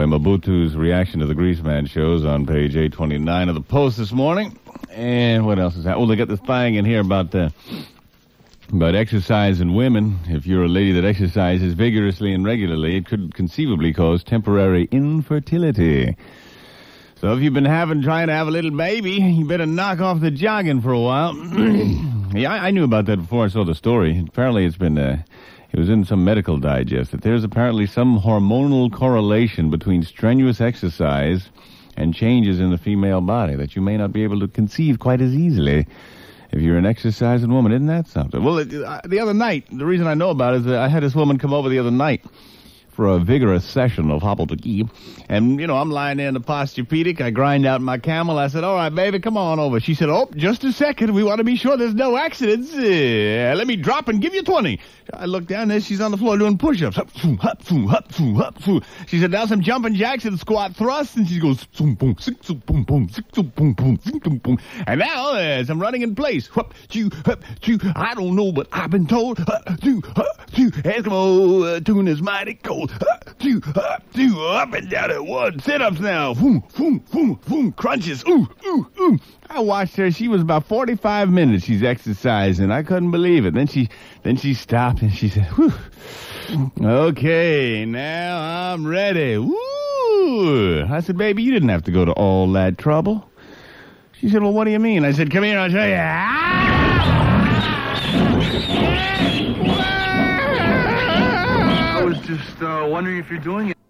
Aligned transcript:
anyway, 0.00 0.18
Mabutu's 0.18 0.76
reaction 0.76 1.20
to 1.20 1.26
the 1.26 1.34
Grease 1.34 1.62
Man 1.62 1.86
shows 1.86 2.24
on 2.24 2.46
page 2.46 2.74
829 2.74 3.48
of 3.48 3.54
the 3.54 3.60
Post 3.60 3.96
this 3.96 4.10
morning. 4.10 4.58
And 4.90 5.46
what 5.46 5.60
else 5.60 5.76
is 5.76 5.84
that? 5.84 5.96
Oh, 5.96 6.06
they 6.06 6.16
got 6.16 6.26
this 6.26 6.40
thing 6.40 6.74
in 6.74 6.84
here 6.84 7.00
about 7.00 7.32
uh, 7.32 7.50
about 8.72 8.96
exercise 8.96 9.60
in 9.60 9.74
women. 9.74 10.18
If 10.26 10.46
you're 10.46 10.64
a 10.64 10.68
lady 10.68 10.92
that 10.92 11.04
exercises 11.04 11.74
vigorously 11.74 12.32
and 12.32 12.44
regularly, 12.44 12.96
it 12.96 13.06
could 13.06 13.34
conceivably 13.34 13.92
cause 13.92 14.24
temporary 14.24 14.88
infertility. 14.90 16.16
So 17.20 17.32
if 17.32 17.40
you've 17.40 17.54
been 17.54 17.64
having 17.64 18.02
trying 18.02 18.26
to 18.26 18.32
have 18.32 18.48
a 18.48 18.50
little 18.50 18.72
baby, 18.72 19.12
you 19.12 19.46
better 19.46 19.66
knock 19.66 20.00
off 20.00 20.20
the 20.20 20.32
jogging 20.32 20.80
for 20.80 20.90
a 20.92 21.00
while. 21.00 21.36
yeah, 22.34 22.52
I, 22.52 22.66
I, 22.66 22.70
knew 22.72 22.84
about 22.84 23.06
that 23.06 23.18
before 23.18 23.44
I 23.44 23.48
saw 23.48 23.64
the 23.64 23.76
story. 23.76 24.24
Apparently, 24.28 24.64
it's 24.64 24.76
been 24.76 24.98
uh, 24.98 25.22
it 25.74 25.80
was 25.80 25.88
in 25.88 26.04
some 26.04 26.24
medical 26.24 26.56
digest 26.56 27.10
that 27.10 27.22
there's 27.22 27.42
apparently 27.42 27.84
some 27.84 28.20
hormonal 28.20 28.92
correlation 28.92 29.70
between 29.70 30.04
strenuous 30.04 30.60
exercise 30.60 31.50
and 31.96 32.14
changes 32.14 32.60
in 32.60 32.70
the 32.70 32.78
female 32.78 33.20
body 33.20 33.56
that 33.56 33.74
you 33.74 33.82
may 33.82 33.96
not 33.96 34.12
be 34.12 34.22
able 34.22 34.38
to 34.38 34.46
conceive 34.46 35.00
quite 35.00 35.20
as 35.20 35.34
easily 35.34 35.84
if 36.52 36.62
you're 36.62 36.78
an 36.78 36.86
exercising 36.86 37.52
woman. 37.52 37.72
Isn't 37.72 37.88
that 37.88 38.06
something? 38.06 38.44
Well, 38.44 38.60
uh, 38.60 39.00
the 39.04 39.18
other 39.18 39.34
night, 39.34 39.66
the 39.68 39.84
reason 39.84 40.06
I 40.06 40.14
know 40.14 40.30
about 40.30 40.54
it 40.54 40.58
is 40.58 40.64
that 40.66 40.78
I 40.78 40.86
had 40.86 41.02
this 41.02 41.16
woman 41.16 41.38
come 41.38 41.52
over 41.52 41.68
the 41.68 41.80
other 41.80 41.90
night 41.90 42.24
for 42.94 43.08
a 43.08 43.18
vigorous 43.18 43.64
session 43.64 44.10
of 44.10 44.22
hobble-to-keep. 44.22 44.88
And, 45.28 45.60
you 45.60 45.66
know, 45.66 45.76
I'm 45.76 45.90
lying 45.90 46.18
there 46.18 46.28
in 46.28 46.34
the 46.34 46.40
Posturepedic. 46.40 47.20
I 47.20 47.30
grind 47.30 47.66
out 47.66 47.80
my 47.80 47.98
camel. 47.98 48.38
I 48.38 48.46
said, 48.48 48.62
all 48.64 48.76
right, 48.76 48.94
baby, 48.94 49.18
come 49.18 49.36
on 49.36 49.58
over. 49.58 49.80
She 49.80 49.94
said, 49.94 50.08
oh, 50.08 50.30
just 50.36 50.62
a 50.64 50.72
second. 50.72 51.12
We 51.12 51.24
want 51.24 51.38
to 51.38 51.44
be 51.44 51.56
sure 51.56 51.76
there's 51.76 51.94
no 51.94 52.16
accidents. 52.16 52.72
Uh, 52.72 53.54
let 53.56 53.66
me 53.66 53.76
drop 53.76 54.08
and 54.08 54.20
give 54.20 54.34
you 54.34 54.42
20. 54.42 54.78
I 55.12 55.26
look 55.26 55.46
down 55.46 55.68
there. 55.68 55.80
She's 55.80 56.00
on 56.00 56.12
the 56.12 56.16
floor 56.16 56.38
doing 56.38 56.56
push-ups. 56.56 56.98
She 59.06 59.20
said, 59.20 59.30
now 59.30 59.46
some 59.46 59.60
jumping 59.60 59.94
jacks 59.94 60.24
and 60.24 60.38
squat 60.38 60.76
thrusts. 60.76 61.16
And 61.16 61.28
she 61.28 61.40
goes, 61.40 61.64
boom, 61.64 61.94
boom, 61.94 62.14
boom, 62.14 62.36
boom, 63.32 63.50
boom, 63.54 63.74
boom, 63.74 63.98
boom. 64.20 64.38
boom. 64.38 64.58
And 64.86 65.00
now 65.00 65.32
uh, 65.32 65.64
some 65.64 65.80
running 65.80 66.02
in 66.02 66.14
place. 66.14 66.48
I 66.54 68.14
don't 68.14 68.36
know, 68.36 68.52
but 68.52 68.68
I've 68.72 68.90
been 68.90 69.06
told 69.06 69.38
Eskimo 70.64 71.76
uh, 71.76 71.80
tune 71.80 72.08
is 72.08 72.22
mighty 72.22 72.54
cold 72.54 72.83
two, 73.38 73.62
up, 73.76 74.02
two, 74.12 74.40
up 74.40 74.72
and 74.72 74.88
down 74.90 75.10
at 75.10 75.24
one. 75.24 75.58
Sit-ups 75.60 76.00
now. 76.00 76.34
Boom, 76.34 76.62
boom, 76.76 76.98
boom, 77.12 77.40
boom. 77.46 77.72
Crunches. 77.72 78.24
Ooh, 78.28 78.48
ooh, 78.66 78.86
ooh. 79.00 79.18
I 79.50 79.60
watched 79.60 79.96
her. 79.96 80.10
She 80.10 80.28
was 80.28 80.42
about 80.42 80.66
45 80.66 81.30
minutes. 81.30 81.64
She's 81.64 81.82
exercising. 81.82 82.70
I 82.70 82.82
couldn't 82.82 83.10
believe 83.10 83.46
it. 83.46 83.54
Then 83.54 83.66
she, 83.66 83.88
then 84.22 84.36
she 84.36 84.54
stopped 84.54 85.02
and 85.02 85.12
she 85.12 85.28
said, 85.28 85.46
Whew. 85.52 85.72
Okay, 86.80 87.84
now 87.86 88.72
I'm 88.72 88.86
ready. 88.86 89.38
Woo! 89.38 90.84
I 90.84 91.00
said, 91.00 91.16
baby, 91.16 91.42
you 91.42 91.52
didn't 91.52 91.70
have 91.70 91.84
to 91.84 91.90
go 91.90 92.04
to 92.04 92.12
all 92.12 92.50
that 92.52 92.78
trouble. 92.78 93.28
She 94.12 94.28
said, 94.28 94.42
well, 94.42 94.52
what 94.52 94.64
do 94.64 94.70
you 94.70 94.78
mean? 94.78 95.04
I 95.04 95.12
said, 95.12 95.30
come 95.30 95.44
here, 95.44 95.58
I'll 95.58 95.70
show 95.70 95.84
you. 95.84 95.96
Ah! 95.98 97.33
Just 102.26 102.62
uh, 102.62 102.86
wondering 102.88 103.18
if 103.18 103.28
you're 103.28 103.38
doing 103.38 103.68
it. 103.68 103.83